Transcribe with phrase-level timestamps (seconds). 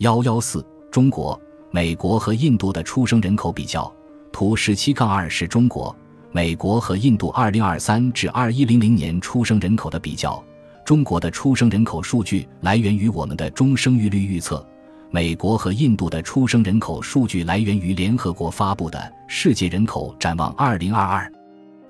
[0.00, 1.38] 幺幺四，中国、
[1.70, 3.92] 美国和印度的出生人口比较。
[4.32, 5.94] 图十七杠二是中国、
[6.32, 10.42] 美国和印度二零二三至二一零零年出生人口的比较。
[10.86, 14.66] 中国的出生人口数据来源于我们的中生育率预测，
[15.10, 18.98] 美国和印度的出生人口数据来源于联合国发布的
[19.28, 21.26] 《世界人口展望二零二二》。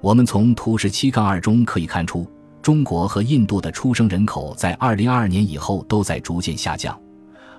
[0.01, 2.29] 我们从图十七杠二中可以看出，
[2.61, 7.01] 中国和印度的出生人口在二零二二年以后都在逐渐下降。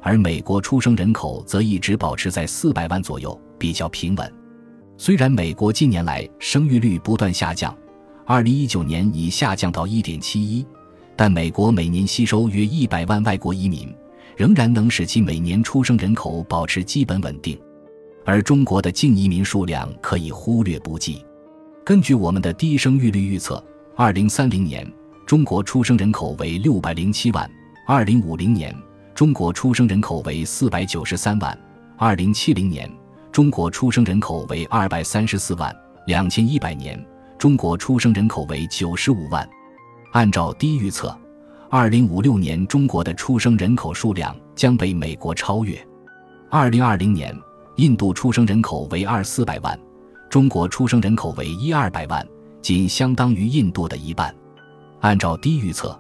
[0.02, 4.34] 而美国出生人口则一直保持在四百万左右，比较平稳。
[4.98, 7.76] 虽然美国近年来生育率不断下降，
[8.26, 10.66] 二零一九年已下降到一点七一，
[11.16, 13.94] 但美国每年吸收约一百万外国移民，
[14.36, 17.60] 仍然能使其每年出生人口保持基本稳定。
[18.26, 21.24] 而中国的净移民数量可以忽略不计。
[21.84, 23.64] 根据我们的低生育率预测，
[23.96, 24.88] 二零三零年
[25.26, 27.50] 中国出生人口为六百零七万，
[27.88, 28.76] 二零五零年。
[29.22, 31.56] 中国出生人口为四百九十三万，
[31.96, 32.92] 二零七零年
[33.32, 35.72] 中国出生人口为二百三十四万，
[36.08, 37.00] 两千一百年
[37.38, 39.48] 中国出生人口为九十五万。
[40.14, 41.16] 按照低预测，
[41.70, 45.80] 二零五六年中国的出生人口数量将被美国超越。
[46.50, 47.32] 二零二零年
[47.76, 49.80] 印度出生人口为二四百万，
[50.32, 52.28] 中国出生人口为一二百万，
[52.60, 54.36] 仅相当于印度的一半。
[55.02, 55.96] 按照低预测，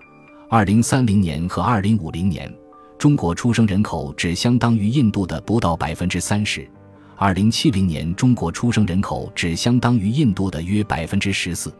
[0.49, 2.51] 二零三零年和二零五零年。
[3.01, 6.69] 中国出生人口只相当于印度的不到百分之三十，
[7.15, 11.73] 二零七零年中国出生人口只相当于印度的约百分之十四，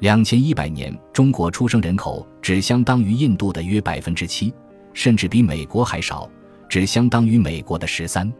[0.00, 4.52] 两千一百年中国出生人口只相当于印度的约百分之七，
[4.92, 6.30] 甚至比美国还少，
[6.68, 8.30] 只相当于美国的十三。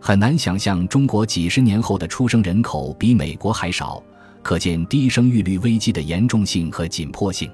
[0.00, 4.00] 很难想象中国几十年后的出生人口比美国还少，
[4.40, 7.50] 可见低生育率危机的严重性和紧迫性。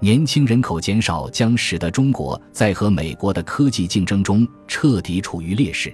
[0.00, 5.92] 年轻人口减少将使得中国在和美国的科技竞争中彻底处于劣势，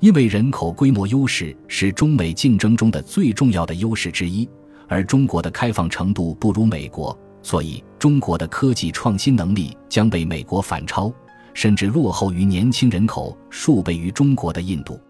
[0.00, 4.46] 因为人口规模优势是中美竞争中的最重要的优势之一，
[4.88, 11.10] 而中国的开放程度不如美国，所以中国的科技创新能力将被美国反超，
[11.54, 15.00] 甚至落后于年轻人口数倍于中国的印度。